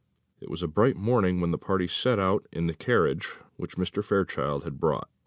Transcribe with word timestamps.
It 0.39 0.49
was 0.49 0.63
a 0.63 0.67
bright 0.67 0.95
morning 0.95 1.39
when 1.41 1.51
the 1.51 1.59
party 1.59 1.85
set 1.85 2.17
out 2.17 2.47
in 2.51 2.65
the 2.65 2.73
carriage 2.73 3.35
which 3.57 3.77
Mr. 3.77 4.03
Fairchild 4.03 4.63
had 4.63 4.79
bought. 4.79 5.07